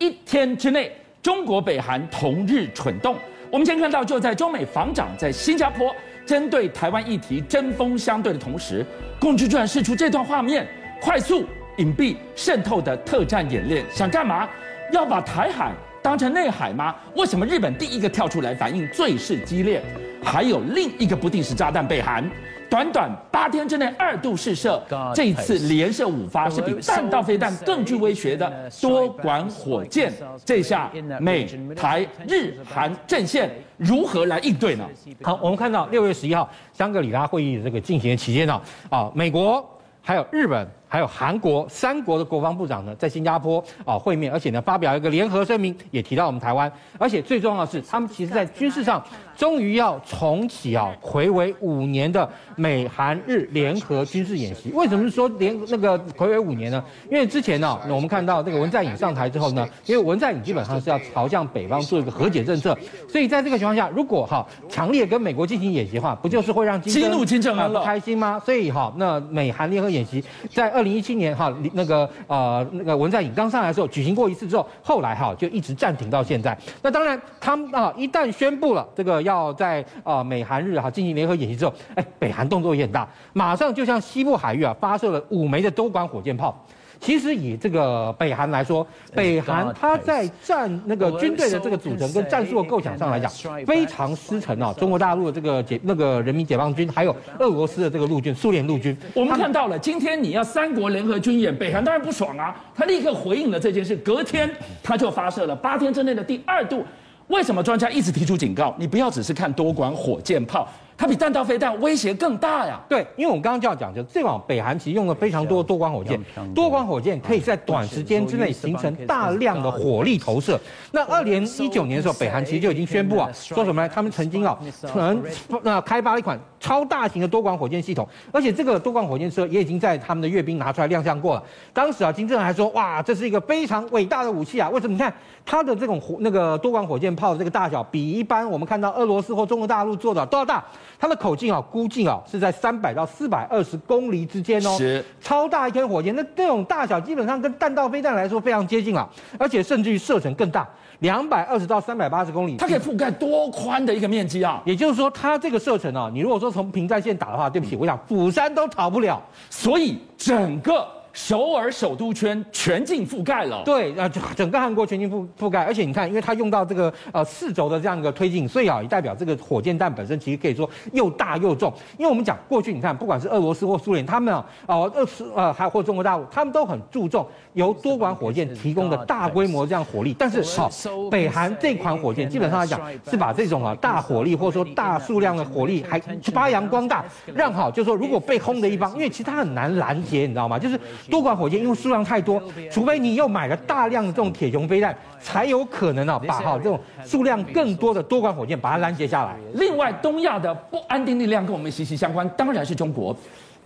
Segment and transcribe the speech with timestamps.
[0.00, 0.90] 一天之内，
[1.22, 3.14] 中国北韩同日蠢动。
[3.50, 8.84] 我们先看到，就在中美防长在新加坡针对台湾议题针锋相对的同时，
[9.20, 10.66] 共军居然释出这段画面：
[11.02, 11.44] 快速、
[11.76, 14.48] 隐蔽、渗透的特战演练，想干嘛？
[14.90, 15.70] 要把台海
[16.00, 16.96] 当成内海吗？
[17.14, 19.82] 为什么日本第一个跳出来反应最是激烈？
[20.22, 22.30] 还有另一个不定时炸弹被韩。
[22.68, 24.80] 短短八天之内二度试射，
[25.12, 30.12] 这一次连射五发，是比弹道飞弹更具威胁的多管火箭。
[30.44, 30.88] 这下
[31.18, 34.88] 美台日韩阵线如何来应对呢？
[35.20, 39.68] 好，我们看到六月十一号香格里拉会议的这个进行的期间呢，啊，美国
[40.00, 40.64] 还有日本。
[40.92, 46.70] 还有韩国三国的国防部长呢，在新加坡啊会面，而且呢发表一个联合声明，也提到我们台湾。
[46.98, 49.00] 而且最重要的是，他们其实在军事上
[49.36, 54.72] 终于要重启啊，睽违五年的美韩日联合军事演习。
[54.74, 56.82] 为什么说连那个睽违五年呢？
[57.08, 62.76] 因为之前呢，我们看到这个文在寅上台之后呢，因为文在寅基本上是要朝向北方做一个和解政策，
[63.08, 67.84] 所以在这个情况下，如果哈强烈跟美国进行演习的话，不就是会让激怒金正恩了？
[67.84, 68.42] 开心吗？
[68.44, 76.56] 所以哈，那美韩联合演习在二零一七年哈，那个呃那个文在寅刚上来的时候举行过一次之后，后来哈就一直暂停到现在。
[76.80, 86.58] 那当然，他们啊一旦宣布了这个要在啊美韩日哈进行联合演习之后，哎，北韩动作也很大，马上就向西部海域啊发射了五枚的多管火箭炮。
[87.00, 93.30] 其实以这个北韩来说，北韩它在战那个军队的这个组成跟战术的构想上来讲，
[93.64, 98.94] 非常失衡啊中国大陆的这个解那个人民解放军，还有俄罗斯的这个陆军，苏联陆军。
[99.14, 104.48] 我们看到了，今天你要三国联合军演，北韩当然不爽啊，他立刻回应了这件事，隔天
[104.82, 106.84] 他就发射了八天之内的第二度。
[107.28, 108.74] 为什么专家一直提出警告？
[108.76, 110.68] 你不要只是看多管火箭炮。
[111.00, 112.78] 它比弹道飞弹威胁更大呀！
[112.86, 116.20] 对，因为我们刚刚就要讲，就这往北韩其实用了非常多的多管火箭，
[116.54, 120.60] 多管火箭可以在短时间之内形成大量的火力投射。
[120.92, 123.88] 那二零一九年的时候，北韩其实就已经宣布啊，说什么呢？
[123.88, 124.58] 他们曾经啊，
[124.92, 125.22] 可能
[125.62, 131.42] 那开发了一款超大型的多管火箭系统，而且这个多管火箭车也已经在他们的阅兵拿出来亮相过了。
[131.72, 134.68] 当时啊，金正恩还说，哇，这是一个非常伟大的武器啊！
[134.68, 134.92] 为什么？
[134.92, 135.12] 你看
[135.46, 140.62] 它的这种火那个多管火箭炮的这个大小，比一般我们看到俄罗斯或中国大陆做的都要大。
[140.98, 146.14] 它的口径啊，估计啊是在三百到四百二十公里之间哦，是超大一颗火箭。
[146.14, 150.68] 那这种大小基本上跟弹道飞弹来说非常接近了，而且甚至于射程更大，
[151.00, 152.56] 两百二十到三百八十公里。
[152.56, 154.62] 它可以覆盖多宽的一个面积啊？
[154.64, 159.20] 也就是说，它这个射程啊，你如果说从平战线打的话，对不起，我想釜山都逃不了。
[159.50, 160.86] 所以整个。
[161.12, 171.72] 首尔首都圈全境覆盖了，对，啊，整个韩国全境覆覆盖，而且你看，因为它用到这个呃四轴的这样一个推进，所以啊，也代表这个火箭弹本身其实可以说又大又重。
[171.98, 180.14] 因为我们讲过去，你看，不管是俄罗斯或苏联，他们啊，哦，俄斯呃还或中国大陆，他们都很注重由多管火箭提供的大规模这样火力。
[180.16, 180.70] 但是好，
[181.10, 185.98] 北韩这款火箭基本上来讲是把这种啊大火力或者说大数量的火力还
[186.32, 187.04] 发扬光大，
[187.34, 190.58] 让好就是说如果被轰的一方，因为其实它很难拦截，你知道吗？
[190.58, 190.78] 就是。
[191.08, 199.36] 多管火箭因为数量太多，除非你又买了大量的这种铁穹飞弹，才有可能啊把哈这种数量更多的多管火箭把它拦截下来。
[199.54, 203.16] 另外，东亚的不安定力量跟我们息息相关，当然是中国。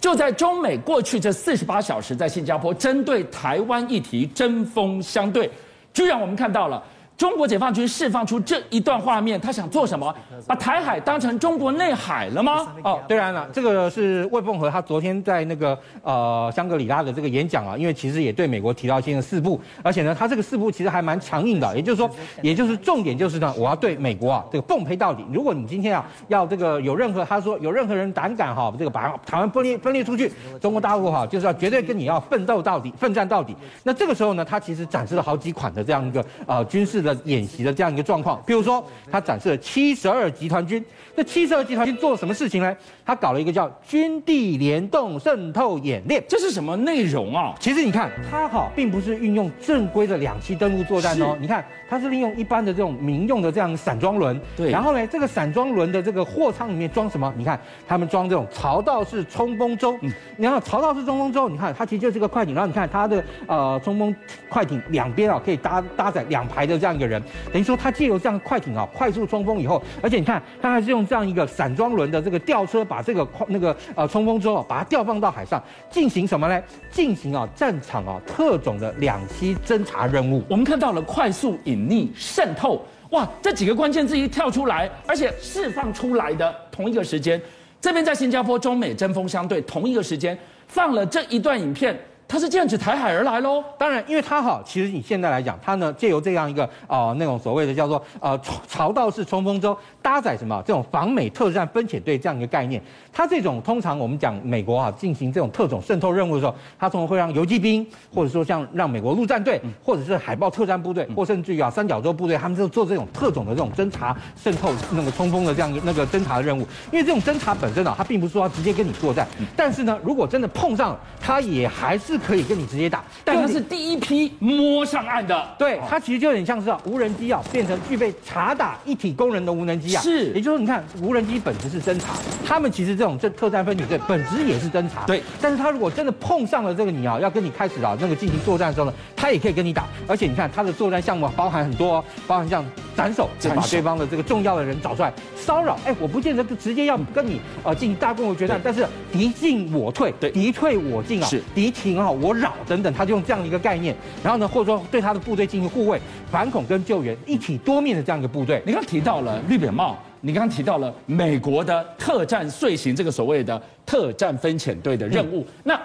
[0.00, 5.51] 就在中美过去这四十八小时，在新加坡针对台湾议题针锋相对，
[5.93, 6.83] 居然我们看到了。
[7.16, 10.12] 中国解放军释放出这一段画面，他想做什么？
[10.48, 12.66] 把台海当成中国内海了吗？
[12.82, 22.10] 哦，当然了，这个是魏凤和他昨天在那个呃香格里拉的这个演讲啊，因为其实也对美国提到新的四步，而且呢，他这个四步其实还蛮强硬的，也就是说，
[22.42, 25.24] 也就是重点就是呢，我要对美国啊这个奉陪到底。
[25.32, 33.54] 如果你今天啊要这个有任何他说有任何人胆敢哈这个把台湾分裂分裂出去，中国大陆哈就是要绝对跟你要奋斗到底，奋战到底。
[33.84, 37.03] 那这个时候呢，他其实展示了好几款的这样一个呃军事。
[37.04, 40.84] 的演习的这样一个状况，比如说他展示了七十二集团军，
[41.16, 42.76] 这七十二集团军做了什么事情呢？
[43.04, 47.54] 他搞了一个叫军地联动渗透演练，这是什么内容啊？
[47.60, 57.30] 其实你看，它哈并不是运用正规的两栖登陆作战哦，你看它是利用一般的这种民用的这样散装轮，对，然后呢，这个散装轮的这个货舱里面装什么？
[57.36, 64.15] 你看他们装这种槽道式冲锋舟，嗯，然后槽道式冲锋舟，你看它其实就是个快艇，然后你看它的呃冲锋
[64.48, 66.93] 快艇两边啊可以搭搭载两排的这样。
[66.94, 76.62] 一个人等于说，他借由这样快艇啊，快速冲锋以后，而且你看，他还是用这样一个散装轮的这个吊车，把这个那个呃冲锋舟啊，把它调放到海上，进行什么呢？
[76.91, 80.42] 进行啊战场啊特种的两栖侦察任务。
[80.48, 87.41] 我们看到了快速、隐匿、渗透，哇，这几个关键字一跳出来，而且释放出来的同一个时间，
[87.80, 91.98] 这边在新加坡，中美针锋相对，同一个时间放了这一段影片。
[92.34, 93.63] 他是这样子台海而来喽。
[93.78, 98.36] 当然，因为他哈，其实你现在来讲，他呢借由这样一个啊、那种所谓的叫做呃
[98.66, 102.80] 潮道式冲锋舟搭载什么这种防美特战分遣队这样一个概念。
[103.10, 116.60] 它这种通常我们讲美国啊进行这种特种渗透任务的时候，它通常会让游击兵，或者说像让美国陆战队，或者是海豹特战部队，或甚至于啊三角洲部队，他们就做这种特种的这种侦察渗透那个冲锋的这样那个侦察的任务。
[116.92, 123.03] 因为这种侦察本身啊，它并不是说要直接跟你作战，但是呢，如果真的碰上了，它也还是可以跟你直接打。
[123.24, 130.02] 但它是第一批摸上岸的，对，它其实就有点像是啊无人机啊变成具备察打一体功能的无人机啊。
[130.02, 132.14] 是，也就是说，你看无人机本质是侦察，
[132.46, 135.04] 他们其实这种这特战分遣队本质也是侦察。
[135.06, 139.86] 对，但是他如果真的碰上了这个你啊，要跟你开始啊那个进行作战的时候呢，他也可以跟你打。
[140.06, 142.64] 而且你看他的作战项目包含很多，包含像
[142.96, 145.78] 斩首，就把对方的这个重要的人找出来骚扰。
[145.84, 153.94] 哎，我不见得就直接要跟你呃进行大规模决战，但是敌进我退，对，敌退我进啊，是敌停啊我扰等等，他就用这样的一个概念。
[154.22, 156.00] 然后呢，或者说对他的部队进行护卫、
[156.30, 158.62] 反恐跟救援一体多面的这样一个部队。
[158.64, 159.84] 你刚提到了绿扁帽。
[160.24, 165.80] 你刚刚提到了美国的特战遂行这个所谓的特战分遣队的任务，嗯、那。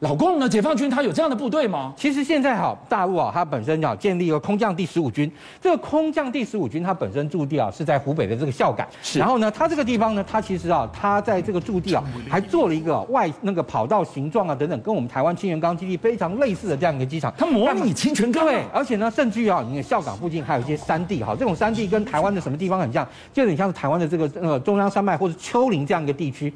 [0.00, 0.46] 老共呢？
[0.46, 1.94] 解放军他有这样的部队吗？
[1.96, 5.30] 其实现在哈，大陆啊，它本身要建立一个空降第十五军。
[5.58, 8.86] 这个空降第十五军，它本身驻地啊是在湖北的这个孝感。
[9.02, 9.18] 是。
[9.18, 17.32] 然后呢，它这个地方呢，它其实啊，它在这个驻地啊，还做了一个外那个跑道形状啊等等，跟我们台湾清泉岗基地非常类似的这样一个机场。
[17.38, 18.44] 它模拟清泉岗。
[18.44, 23.02] 对，而且呢，甚至于啊，你看孝感附近还有一些山地哈，这种山地跟台湾的什么地方很像，
[23.32, 26.52] 就有点像是台湾的这个呃中央山脉或者丘陵这样一个地区。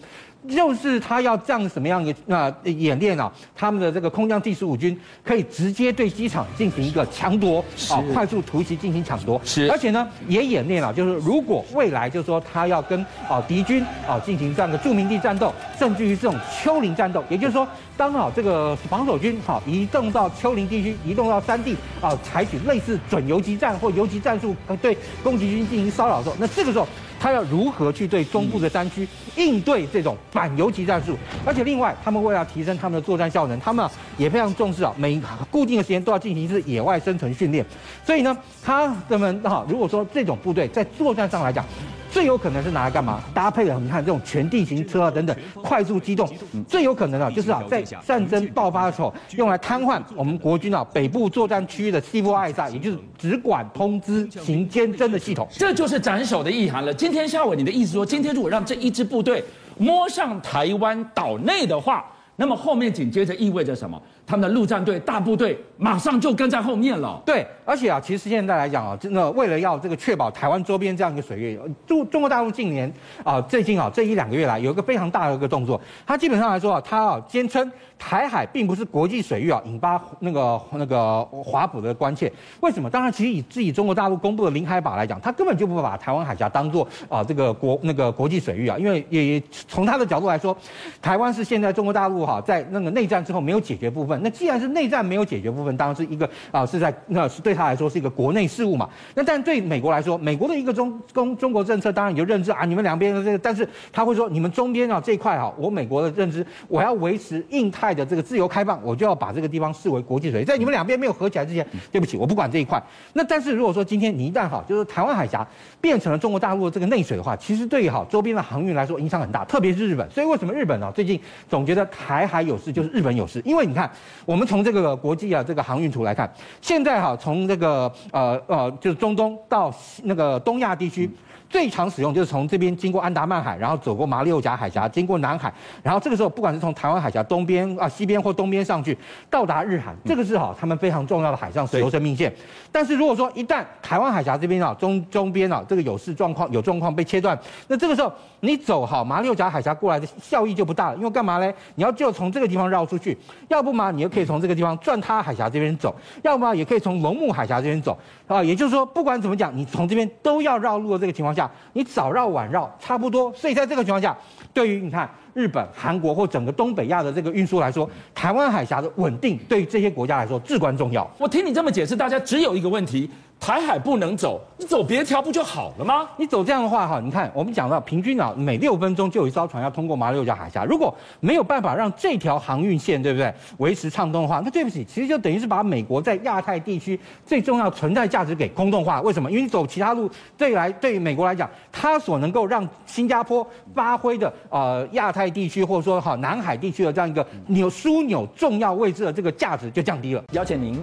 [0.49, 9.41] 就是他要这样什么样一个啊演练啊，他们的这个空降第十五军可以直接对机场进行一个抢夺啊，快速突袭进行抢夺。
[9.45, 12.99] 是，而且呢也演练了，就是如果未来就是说他要跟
[13.29, 26.89] 啊敌军啊进行这样的著名地战斗，甚至于这种丘陵战斗，也就是说当好这个防守军好移动到丘陵地区，移动到山地啊，采取类似准游击战或游击战术对攻击军进行骚扰的时候，那这个时候。
[27.21, 29.07] 他要如何去对中部的山区
[29.37, 31.15] 应对这种反游击战术？
[31.45, 35.21] 而且另外，他们为了提升他们的作战效能，他们也非常重视啊，每
[35.51, 37.65] 固定的时间都要进行一次野外生存训练。
[38.07, 41.63] 所以呢，他们哈，如果说这种部队在作战上来讲，
[42.11, 43.21] 最有可能是拿来干嘛？
[43.33, 46.29] 搭配了你看这种全地形车啊等等，快速机动。
[46.69, 55.47] 最有可能啊，就是啊，在战争爆发的时候，用来瘫痪我们国军啊北部作战区域的 C4ISR，也就是只管通知行监侦的系统。
[55.53, 56.93] 这就是斩首的意涵了。
[56.93, 59.43] 今天下午，你的意思说，今天如果让这一支部队
[59.79, 62.05] 摸上台湾岛内的话，
[62.37, 64.01] 那么后面紧接着意味着什么？
[64.31, 67.21] 他们的陆战队大部队马上就跟在后面了。
[67.27, 72.93] 对，而且啊，其实现在来讲啊，真的为了要这个确保台湾周边这样一个水域，中中国大陆近年
[73.25, 77.69] 啊，最近啊这一两个月来有一个非常大的一个动作，它基本上来说啊，它啊坚称
[77.99, 82.33] 台海并不是国际水域啊，引发那个那个华府的关切。
[82.61, 82.89] 为什么？
[82.89, 90.57] 当然，其实以自己中国大陆公布的领海法来讲，它根本就不把台湾海峡当做啊这个国那个国际水域啊，因为也从他的角度来说，
[91.03, 94.20] 台湾是现在中国大陆哈在那个内战之后没有解决部分。
[94.23, 98.89] 那既然是内战没有解决部分，当然是一个啊，是在那是对他来说是一个国内事务嘛。
[99.15, 110.45] 那但对美国来说，美国的一个中中中国政策，当然你就认知啊，你们两边的这个，但是他会说，你们中间啊这一块哈，我美国的认知，我要维持印太的这个自由开放，我就要把这个地方视为国际水域。
[110.45, 112.83] 在你们两边没有合起来之前，对不起，我不管这一块。
[113.13, 115.47] 那但是如果说今天你一旦哈，就是台湾海峡
[115.81, 120.09] 变成了中国大陆的这个内水的话，其实对于哈周边的航运来说影响很大，特别是日本。
[120.11, 123.41] 所以为什么日本啊最近总觉得台海有事，就是日本有事？
[123.45, 123.91] 因为你看
[124.27, 124.47] 我们。
[124.51, 126.29] 从这个国际啊，这个航运图来看，
[126.61, 131.09] 现在哈，从这个呃呃，就是中东到那个东亚地区。
[131.51, 135.53] 最常使用就是从这边经过安达曼海，然后走过马六甲海峡，经过南海，
[135.83, 138.97] 然后这个时候不管是从台湾海峡东边啊、西边或东边上去，
[139.29, 142.33] 到达日韩，这个是哈他们非常重要的海上石油生命线。
[142.71, 151.53] 但是如果说一旦台湾海峡这边啊中中边啊这个有事状况有状况被切断，那这个时候你走好马六甲海峡过来的效益就不大了，因为干嘛呢？
[151.75, 155.93] 你要就从这个地方绕出去，要不嘛你又可以从这个地方转他海峡这边走，
[156.23, 158.41] 要么也可以从龙目海峡这边走啊。
[158.41, 161.40] 也就是说，不管怎么讲，你从这边都要绕路的这个情况下。
[161.75, 164.17] 你早绕晚绕差不多，所以在这个情况下，
[164.53, 171.09] 对于你看日本、韩国或整个东北亚的这个运输来说，台湾海峡的稳定对于这些国家来说至关重要。
[171.19, 173.09] 我听你这么解释，大家只有一个问题。
[173.41, 176.09] 台海不能走，你走别条不就好了吗？
[176.19, 180.65] 你走这样的话，哈，你看我们讲到平均啊，每六分钟就有一艘船要通过马六甲海峡。
[180.65, 189.01] 如果没有办法让这条航运线，对不对，维持畅通的话，那对不起，其实就等于是把美国在亚太地区最重要存在价值给空洞化。
[189.03, 189.31] 为什么？
[189.31, 195.21] 因为你走其他路，对来对于美国来讲，它所能够让新加坡发挥的呃亚太。
[195.21, 200.25] 太地区或者说哈南海地区的这样一个纽枢纽重要位置的这个价值就降低了。
[200.33, 200.83] 邀请您